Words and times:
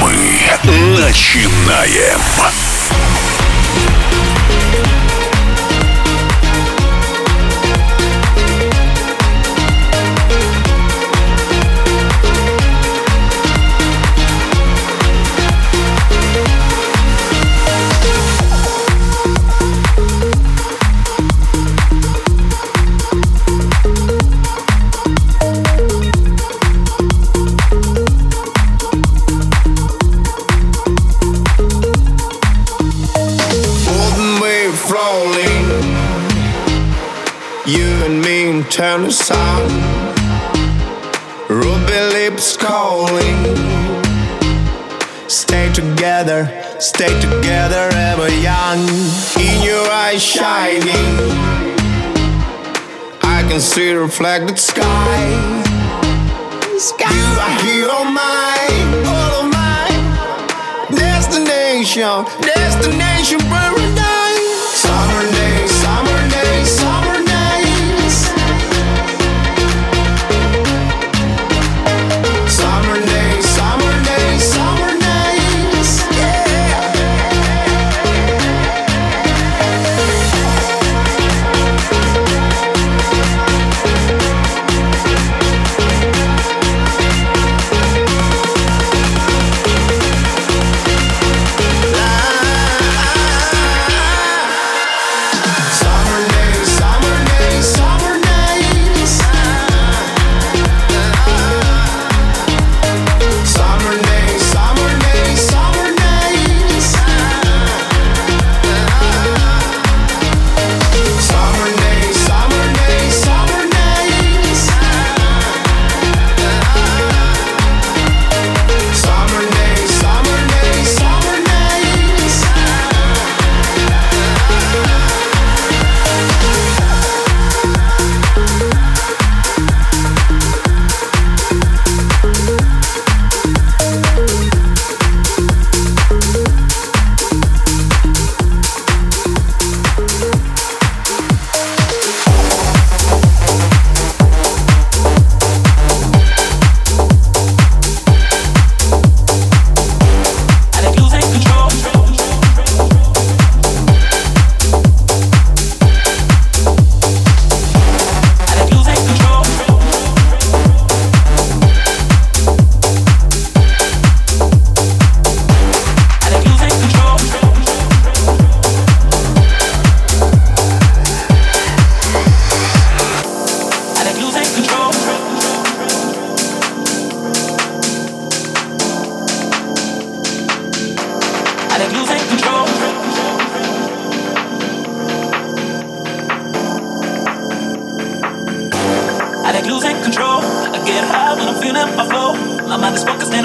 Мы 0.00 0.72
начинаем. 0.98 2.20
Turn 38.80 39.02
the 39.02 39.12
sound. 39.12 39.70
Ruby 41.50 42.00
lips 42.16 42.56
calling. 42.56 43.36
Stay 45.28 45.70
together, 45.74 46.40
stay 46.78 47.12
together, 47.20 47.90
ever 48.10 48.30
young. 48.40 48.80
In 49.38 49.62
your 49.62 49.86
eyes 50.04 50.22
shining. 50.22 51.12
I 53.20 53.44
can 53.50 53.60
see 53.60 53.92
the 53.92 54.00
reflected 54.00 54.58
sky. 54.58 55.20
sky. 56.78 57.12
You 57.12 57.28
are 57.44 57.56
here 57.66 57.90
on 57.98 58.14
mine, 58.14 58.88
all 59.12 59.32
of 59.42 59.46
mine. 59.60 60.96
Destination, 60.96 62.24
destination 62.40 63.40
paradise. 63.40 64.19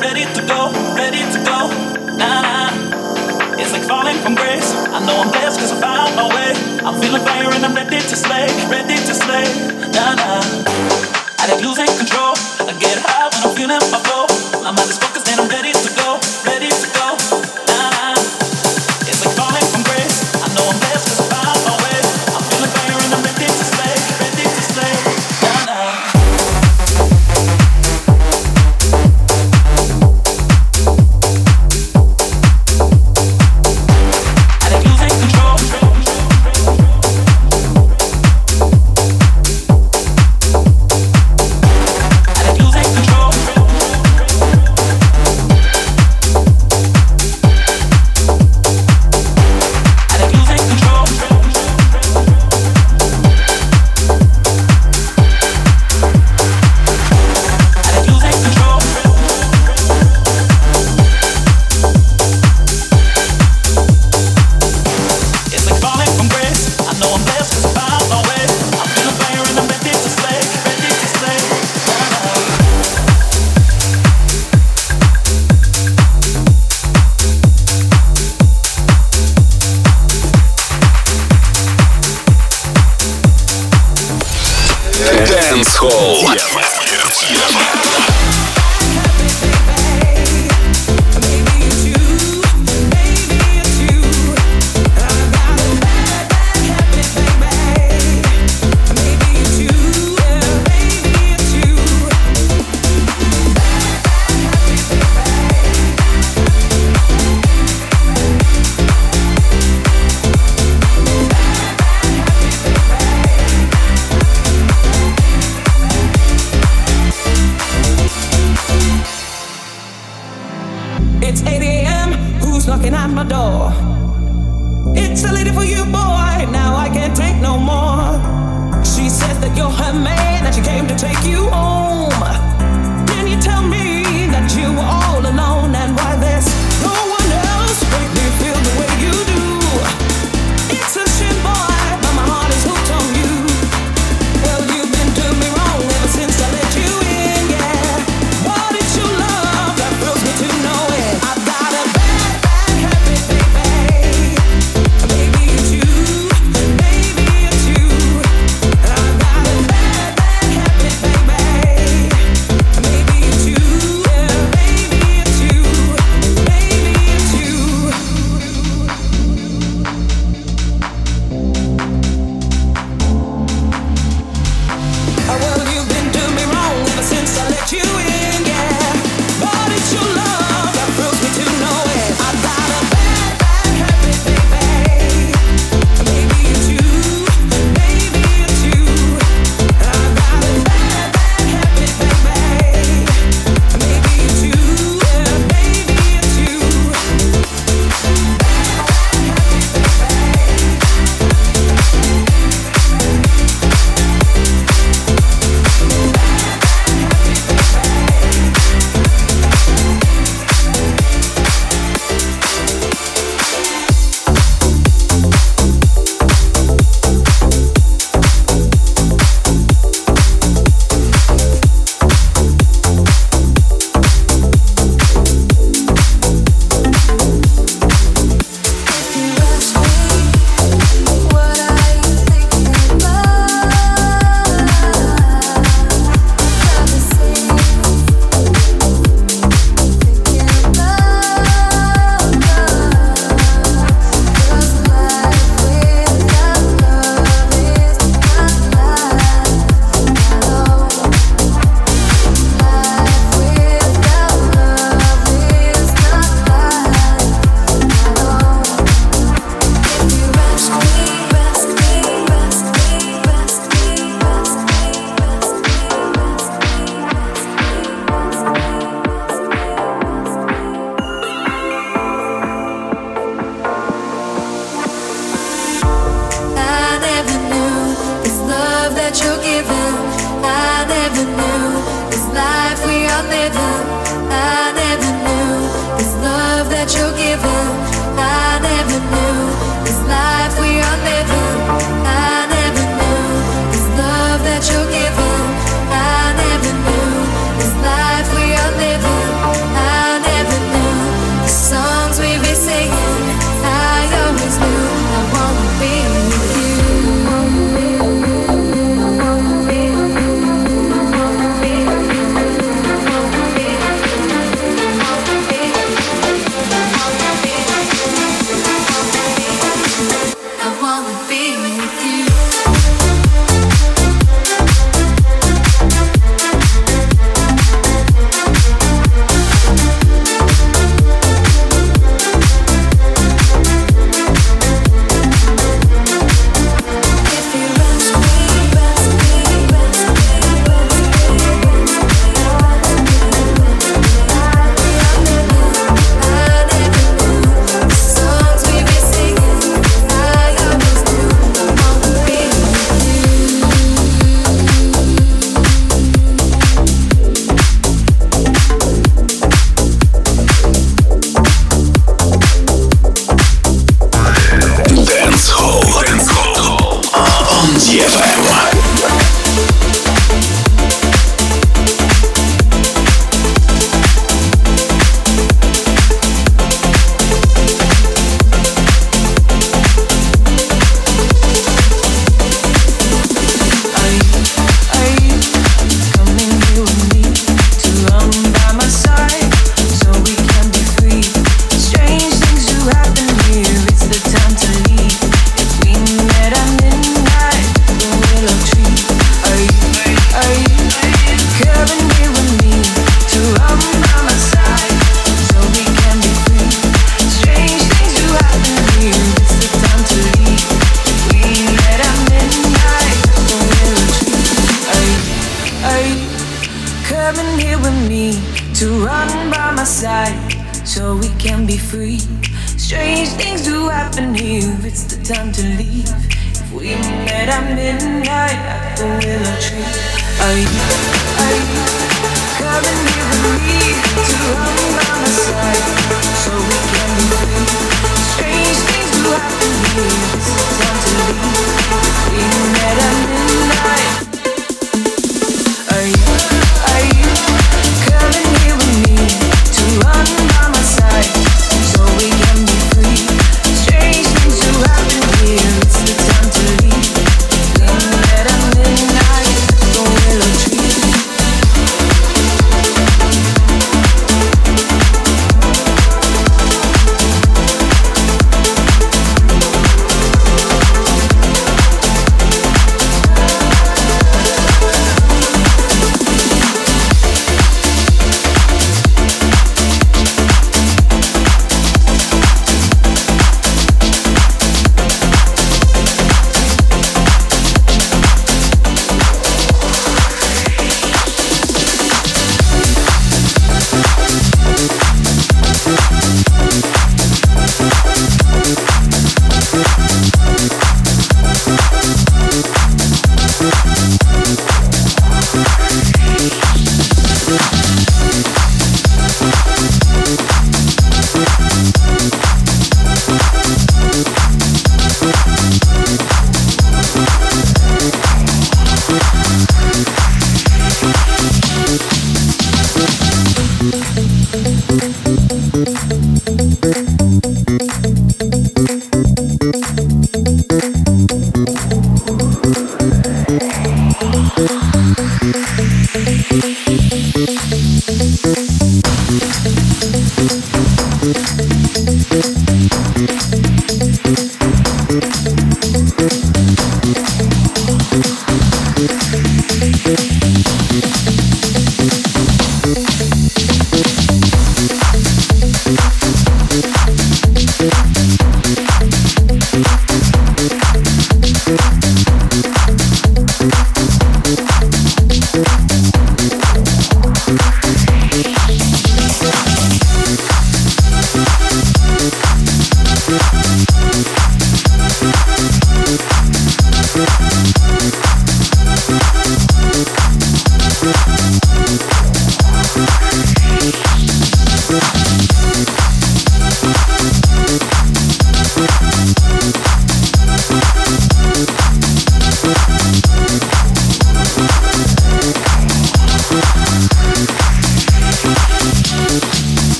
Ready 0.00 0.24
to 0.34 0.42
go, 0.46 0.70
ready 0.94 1.24
to 1.32 1.38
go. 1.44 1.72
Nah, 2.16 2.42
nah. 2.42 3.56
It's 3.58 3.72
like 3.72 3.82
falling 3.82 4.16
from 4.18 4.34
grace. 4.34 4.72
I 4.92 5.00
know 5.06 5.16
I'm 5.22 5.30
blessed 5.30 5.60
cause 5.60 5.72
I 5.72 5.80
found 5.80 6.14
my 6.16 6.28
way. 6.28 6.52
I'm 6.84 7.00
feeling 7.00 7.22
fire 7.24 7.48
and 7.50 7.64
I'm 7.64 7.74
ready 7.74 7.98
to 7.98 8.16
slay, 8.16 8.46
ready 8.68 8.96
to 8.96 9.14
slay. 9.14 9.46
Nah, 9.96 10.14
nah. 10.14 10.42
I 11.40 11.48
like 11.48 11.62
losing 11.64 11.88
control. 11.96 12.34
I 12.68 12.76
get 12.78 12.98
high 13.00 13.28
when 13.32 13.40
I'm 13.48 13.56
feeling 13.56 13.80
my 13.90 14.00
flow. 14.04 14.26
My 14.62 14.70
mind 14.70 14.90
is 14.90 14.98
focused 14.98 15.28
and 15.28 15.40
I'm 15.40 15.48
ready 15.48 15.72
to 15.72 15.88
go. 15.94 15.95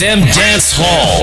FM 0.00 0.24
Dance 0.32 0.72
Hall. 0.78 1.19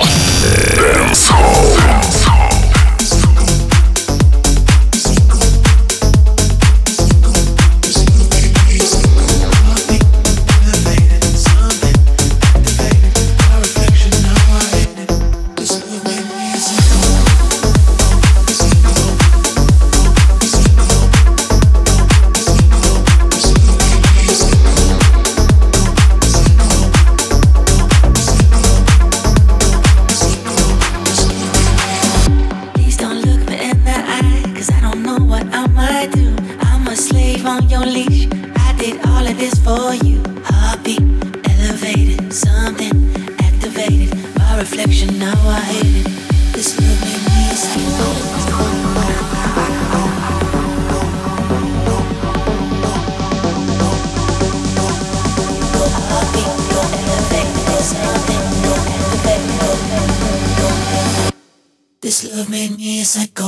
Yes, 63.08 63.16
I 63.16 63.28
go. 63.28 63.47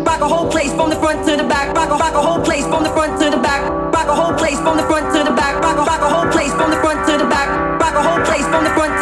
Rock 0.00 0.20
a 0.20 0.28
whole 0.28 0.50
place 0.50 0.72
from 0.72 0.90
the 0.90 0.96
front 0.96 1.26
to 1.28 1.36
the 1.36 1.44
back. 1.44 1.76
Rock 1.76 1.90
a 1.90 1.96
rock 1.96 2.14
a 2.14 2.22
whole 2.22 2.42
place 2.42 2.64
from 2.66 2.82
the 2.82 2.90
front 2.90 3.20
to 3.20 3.30
the 3.30 3.36
back. 3.36 3.62
Rock 3.92 4.08
a 4.08 4.14
whole 4.14 4.34
place 4.34 4.58
from 4.60 4.76
the 4.76 4.84
front 4.84 5.12
to 5.14 5.22
the 5.22 5.34
back. 5.36 5.54
Rock 5.62 5.76
a 5.76 5.84
rock 5.84 6.00
a 6.00 6.08
whole 6.08 6.30
place 6.32 6.52
from 6.54 6.70
the 6.70 6.80
front 6.80 7.06
to 7.08 7.18
the 7.18 7.28
back. 7.28 7.48
Rock 7.80 7.94
a 7.94 8.02
whole 8.02 8.24
place 8.24 8.46
from 8.48 8.64
the 8.64 8.70
front. 8.70 9.01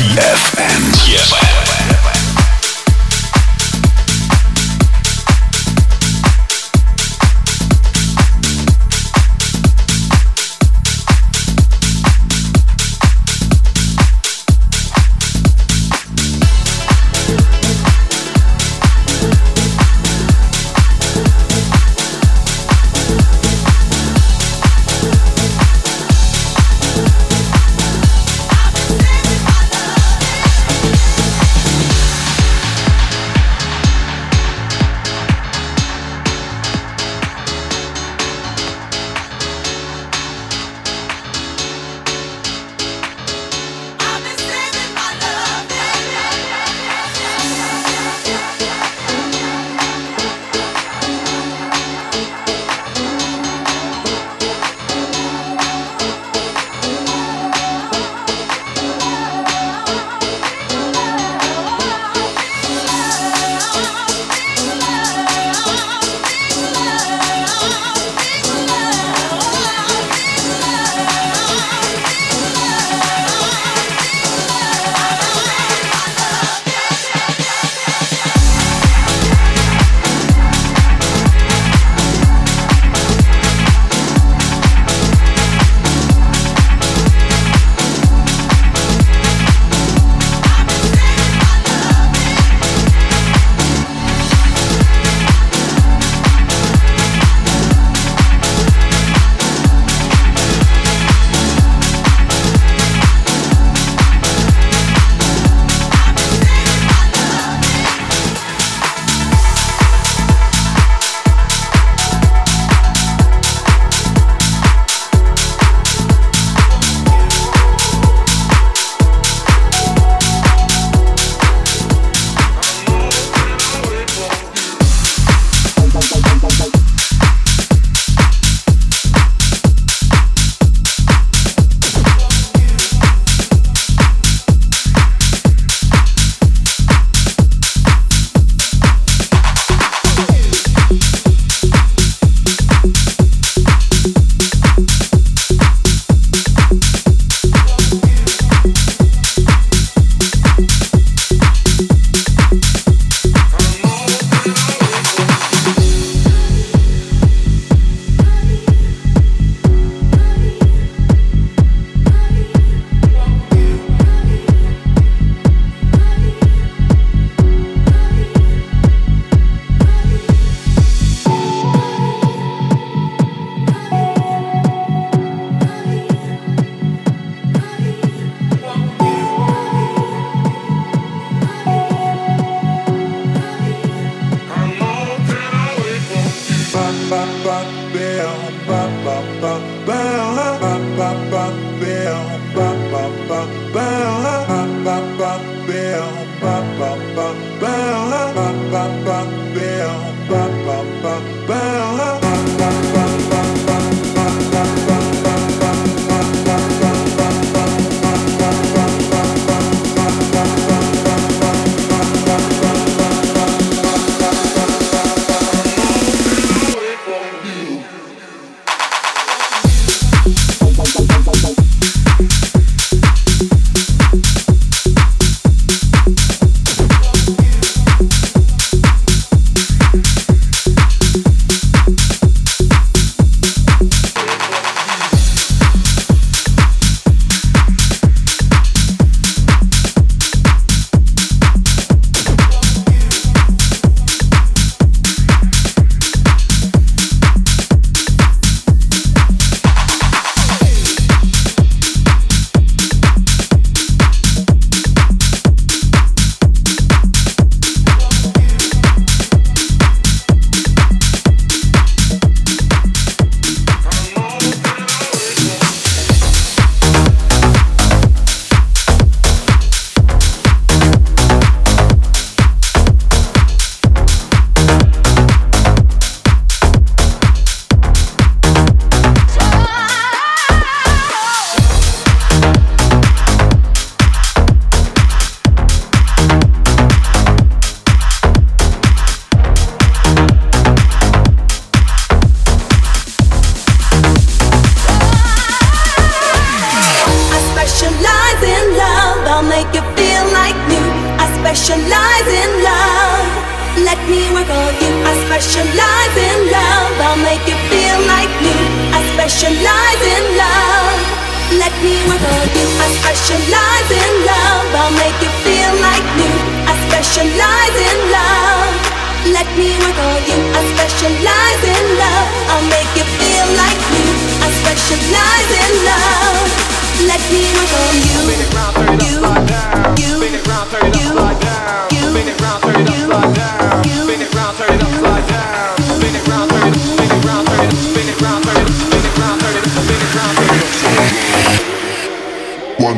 TFM. 0.00 0.80
TFM. 0.96 1.49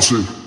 Johnson. 0.02 0.41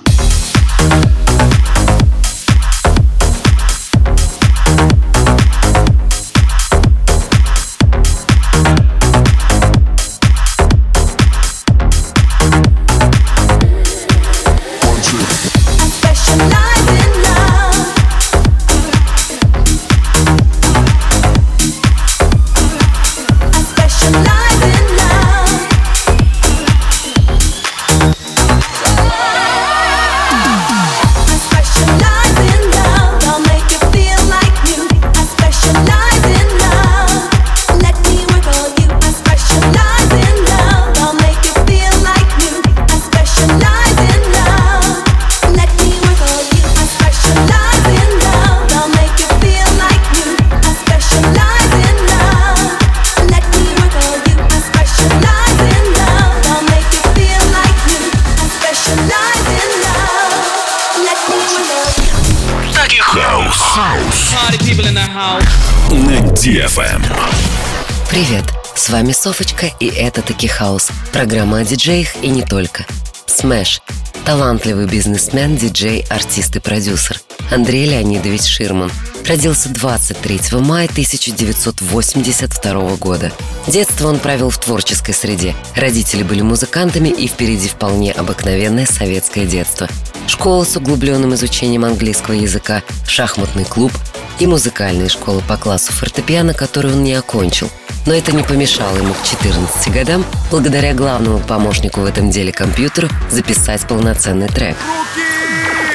Софочка, 69.25 69.73
и 69.79 69.87
это 69.87 70.21
таки 70.21 70.45
хаос. 70.45 70.91
Программа 71.11 71.57
о 71.57 71.63
диджеях 71.63 72.09
и 72.21 72.27
не 72.27 72.43
только. 72.43 72.85
Smash. 73.25 73.81
Талантливый 74.23 74.85
бизнесмен, 74.85 75.57
диджей, 75.57 76.05
артист 76.11 76.55
и 76.57 76.59
продюсер. 76.59 77.19
Андрей 77.51 77.89
Леонидович 77.89 78.43
Ширман. 78.43 78.91
Родился 79.27 79.69
23 79.69 80.59
мая 80.59 80.87
1982 80.87 82.95
года. 82.97 83.31
Детство 83.65 84.09
он 84.09 84.19
провел 84.19 84.51
в 84.51 84.59
творческой 84.59 85.15
среде. 85.15 85.55
Родители 85.75 86.21
были 86.21 86.43
музыкантами 86.43 87.09
и 87.09 87.27
впереди 87.27 87.67
вполне 87.67 88.11
обыкновенное 88.11 88.85
советское 88.85 89.47
детство. 89.47 89.89
Школа 90.27 90.65
с 90.65 90.77
углубленным 90.77 91.33
изучением 91.33 91.85
английского 91.85 92.35
языка, 92.35 92.83
шахматный 93.07 93.65
клуб, 93.65 93.91
и 94.39 94.47
музыкальная 94.47 95.09
школа 95.09 95.41
по 95.47 95.57
классу 95.57 95.91
фортепиано, 95.93 96.53
которую 96.53 96.95
он 96.95 97.03
не 97.03 97.13
окончил. 97.13 97.69
Но 98.05 98.13
это 98.13 98.35
не 98.35 98.43
помешало 98.43 98.97
ему 98.97 99.13
к 99.13 99.23
14 99.23 99.93
годам, 99.93 100.25
благодаря 100.51 100.93
главному 100.93 101.39
помощнику 101.39 102.01
в 102.01 102.05
этом 102.05 102.29
деле 102.29 102.51
компьютеру, 102.51 103.09
записать 103.31 103.87
полноценный 103.87 104.47
трек. 104.47 104.75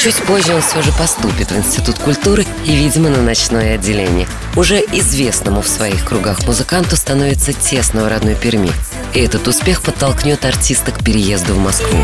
Чуть 0.00 0.16
позже 0.22 0.54
он 0.54 0.62
все 0.62 0.80
же 0.80 0.92
поступит 0.92 1.50
в 1.50 1.58
Институт 1.58 1.98
культуры 1.98 2.46
и, 2.64 2.74
видимо, 2.74 3.10
на 3.10 3.20
ночное 3.20 3.74
отделение. 3.74 4.26
Уже 4.56 4.78
известному 4.78 5.60
в 5.60 5.68
своих 5.68 6.06
кругах 6.06 6.42
музыканту 6.46 6.96
становится 6.96 7.52
тесно 7.52 8.04
в 8.04 8.08
родной 8.08 8.34
Перми. 8.34 8.72
И 9.12 9.20
этот 9.20 9.46
успех 9.46 9.82
подтолкнет 9.82 10.46
артиста 10.46 10.90
к 10.92 11.04
переезду 11.04 11.52
в 11.52 11.58
Москву. 11.58 11.98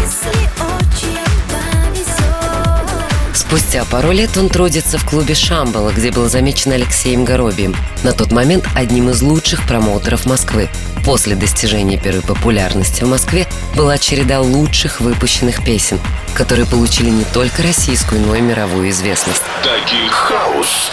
Спустя 3.37 3.85
пару 3.85 4.13
лет 4.13 4.35
он 4.39 4.49
трудится 4.49 4.97
в 4.97 5.05
клубе 5.05 5.35
«Шамбала», 5.35 5.93
где 5.93 6.11
был 6.11 6.27
замечен 6.27 6.73
Алексеем 6.73 7.23
Горобием, 7.23 7.77
на 8.03 8.15
тот 8.15 8.33
момент 8.33 8.67
одним 8.75 9.11
из 9.11 9.21
лучших 9.21 9.67
промоутеров 9.67 10.25
Москвы. 10.25 10.71
После 11.05 11.37
достижения 11.37 11.99
первой 11.99 12.23
популярности 12.23 13.05
в 13.05 13.09
Москве 13.09 13.47
была 13.77 13.99
череда 13.99 14.41
лучших 14.41 15.03
выпущенных 15.03 15.63
песен, 15.67 16.01
которые 16.35 16.67
получили 16.67 17.11
не 17.11 17.25
только 17.25 17.63
российскую, 17.63 18.23
но 18.23 18.35
и 18.37 18.41
мировую 18.41 18.89
известность. 18.89 19.43
Таких 19.63 20.13
хаус. 20.13 20.91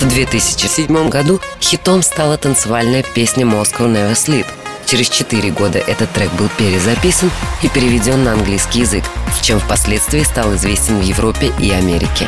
В 0.00 0.06
2007 0.06 1.08
году 1.08 1.40
хитом 1.62 2.02
стала 2.02 2.36
танцевальная 2.36 3.02
песня 3.02 3.46
«Moscow 3.46 3.90
Never 3.90 4.12
Sleep», 4.12 4.46
Через 4.90 5.08
четыре 5.08 5.52
года 5.52 5.78
этот 5.78 6.10
трек 6.10 6.32
был 6.32 6.48
перезаписан 6.58 7.30
и 7.62 7.68
переведен 7.68 8.24
на 8.24 8.32
английский 8.32 8.80
язык, 8.80 9.04
чем 9.40 9.60
впоследствии 9.60 10.24
стал 10.24 10.56
известен 10.56 10.98
в 10.98 11.02
Европе 11.02 11.52
и 11.60 11.70
Америке. 11.70 12.26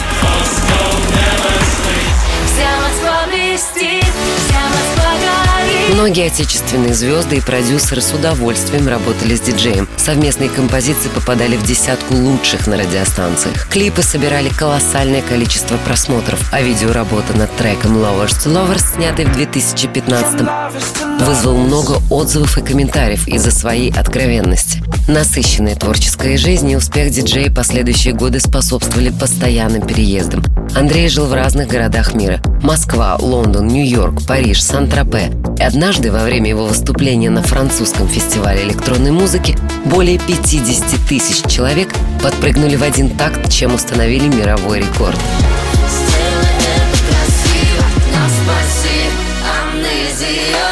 Многие 5.94 6.28
отечественные 6.28 6.94
звезды 6.94 7.36
и 7.36 7.40
продюсеры 7.40 8.00
с 8.00 8.12
удовольствием 8.12 8.88
работали 8.88 9.36
с 9.36 9.40
диджеем. 9.40 9.86
Совместные 9.96 10.48
композиции 10.48 11.10
попадали 11.14 11.56
в 11.56 11.62
десятку 11.64 12.14
лучших 12.14 12.66
на 12.66 12.78
радиостанциях. 12.78 13.68
Клипы 13.68 14.02
собирали 14.02 14.48
колоссальное 14.48 15.20
количество 15.20 15.76
просмотров, 15.76 16.48
а 16.50 16.62
видеоработа 16.62 17.36
над 17.36 17.54
треком 17.56 17.98
Lovers 17.98 18.38
to 18.42 18.52
Lovers, 18.52 18.96
снятый 18.96 19.26
в 19.26 19.32
2015 19.32 20.40
вызвал 21.22 21.56
много 21.56 22.02
отзывов 22.10 22.58
и 22.58 22.62
комментариев 22.62 23.28
из-за 23.28 23.50
своей 23.50 23.92
откровенности. 23.92 24.82
Насыщенная 25.08 25.76
творческая 25.76 26.36
жизнь 26.36 26.70
и 26.70 26.76
успех 26.76 27.10
диджея 27.10 27.52
последующие 27.52 28.14
годы 28.14 28.40
способствовали 28.40 29.10
постоянным 29.10 29.86
переездам. 29.86 30.42
Андрей 30.74 31.08
жил 31.08 31.26
в 31.26 31.34
разных 31.34 31.68
городах 31.68 32.14
мира. 32.14 32.40
Москва, 32.62 33.16
Лондон, 33.20 33.41
Нью-Йорк, 33.46 34.26
Париж, 34.26 34.62
Сан-Тропе. 34.62 35.32
И 35.58 35.62
однажды 35.62 36.10
во 36.10 36.24
время 36.24 36.50
его 36.50 36.66
выступления 36.66 37.30
на 37.30 37.42
французском 37.42 38.08
фестивале 38.08 38.64
электронной 38.64 39.10
музыки 39.10 39.56
более 39.84 40.18
50 40.18 41.08
тысяч 41.08 41.50
человек 41.50 41.88
подпрыгнули 42.22 42.76
в 42.76 42.82
один 42.82 43.10
такт, 43.10 43.50
чем 43.50 43.74
установили 43.74 44.28
мировой 44.28 44.80
рекорд. 44.80 45.18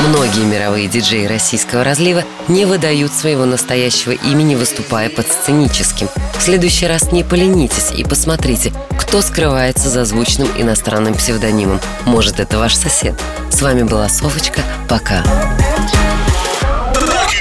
Многие 0.00 0.44
мировые 0.44 0.88
диджеи 0.88 1.26
российского 1.26 1.84
разлива 1.84 2.24
не 2.48 2.64
выдают 2.64 3.12
своего 3.12 3.44
настоящего 3.44 4.12
имени, 4.12 4.54
выступая 4.54 5.10
под 5.10 5.26
сценическим. 5.30 6.08
В 6.38 6.42
следующий 6.42 6.86
раз 6.86 7.12
не 7.12 7.22
поленитесь 7.22 7.90
и 7.94 8.02
посмотрите, 8.02 8.72
кто 8.98 9.20
скрывается 9.22 9.88
за 9.88 10.04
звучным 10.04 10.48
иностранным 10.56 11.14
псевдонимом. 11.14 11.80
Может, 12.06 12.40
это 12.40 12.58
ваш 12.58 12.74
сосед. 12.74 13.14
С 13.50 13.60
вами 13.62 13.82
была 13.82 14.08
Совочка. 14.08 14.62
Пока. 14.88 15.22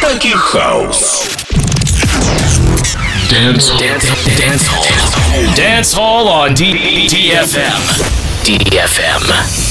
Таких 0.01 0.37
хаус. 0.37 1.29
Dance, 3.29 3.71
dance, 3.77 4.09
dance 4.37 4.67
hall. 4.67 4.89
Dance 5.55 5.93
Hall 5.93 6.27
on 6.27 6.55
DFM. 6.55 7.79
DFM. 8.43 9.68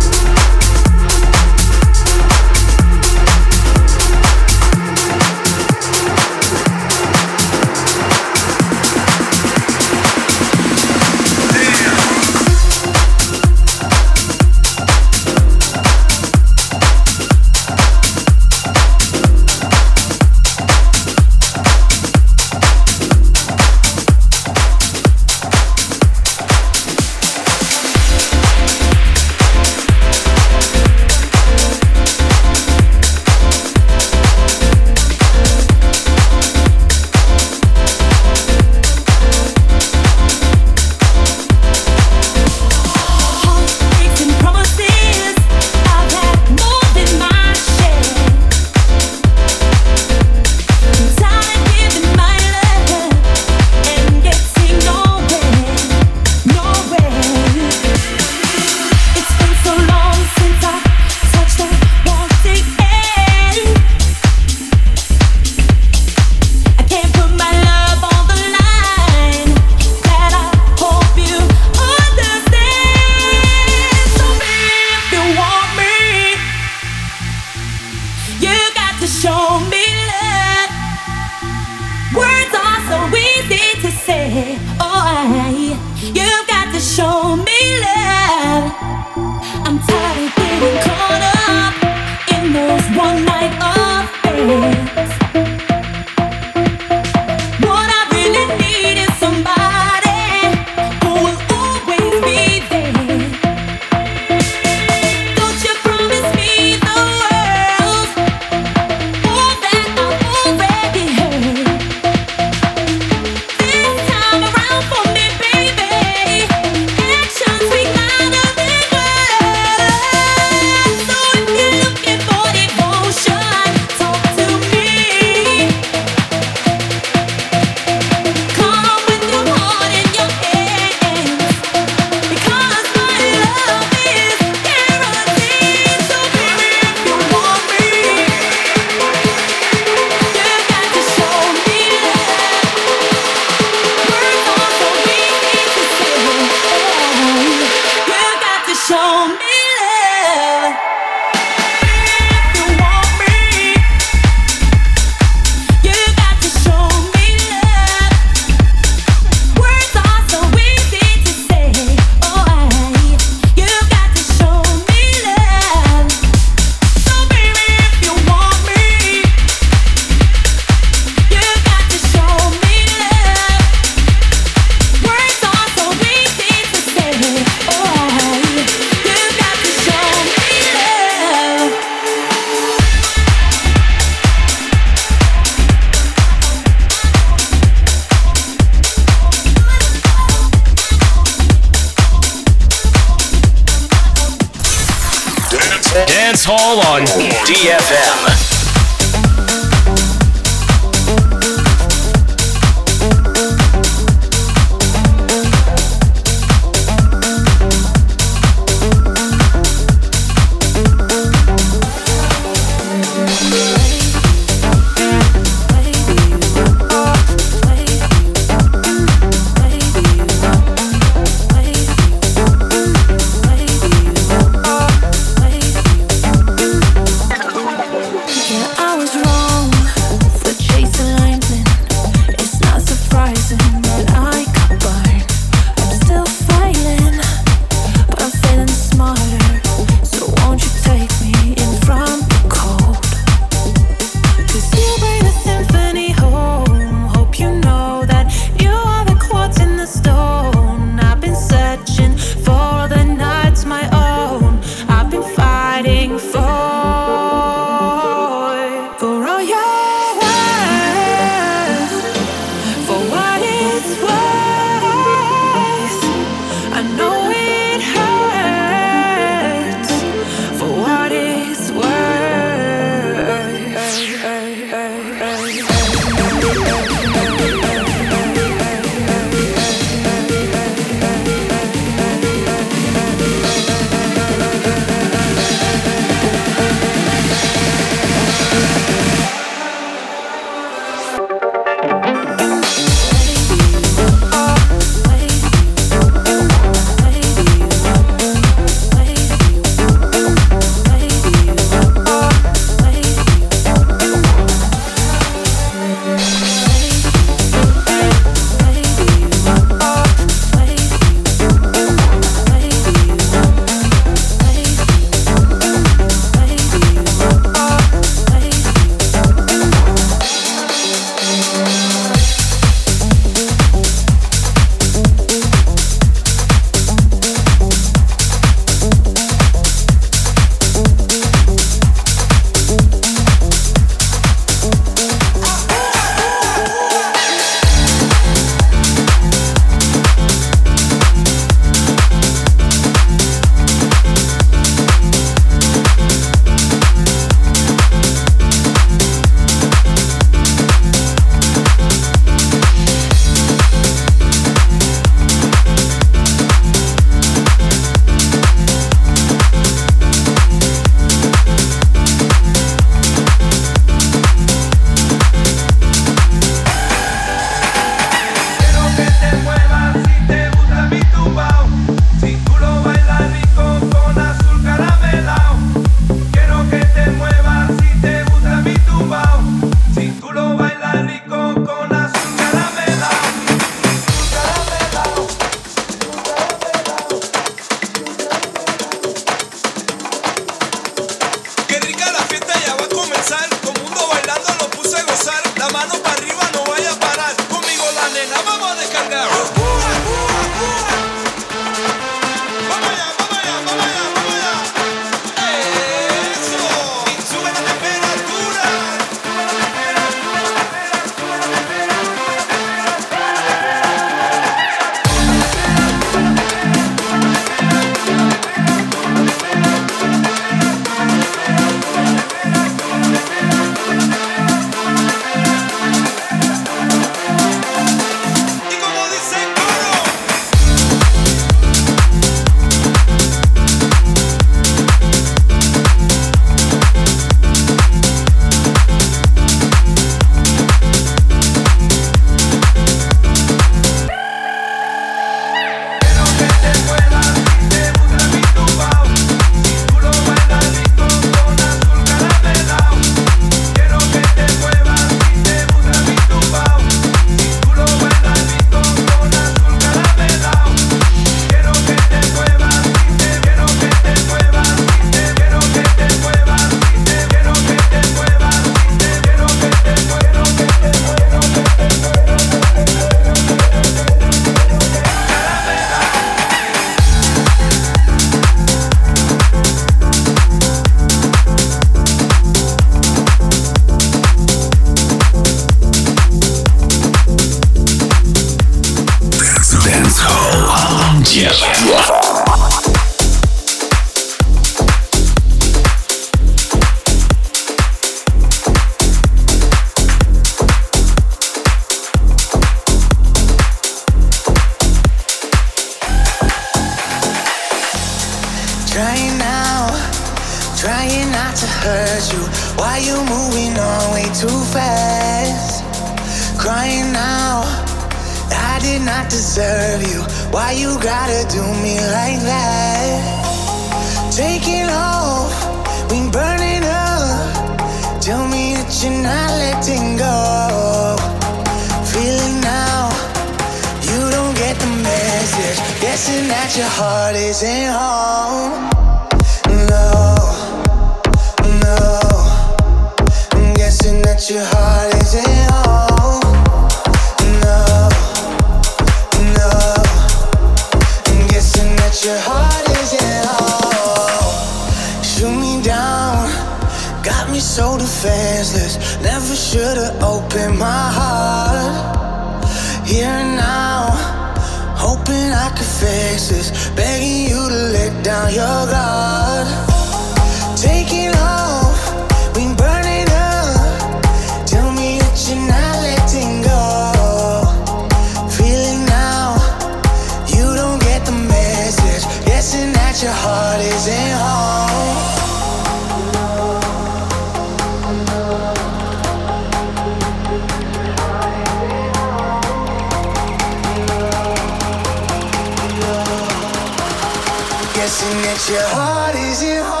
Guessing 597.93 598.41
that 598.41 598.69
your 598.69 598.87
heart 598.87 599.35
isn't 599.35 599.83
home. 599.83 600.00